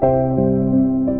[0.00, 1.17] うん。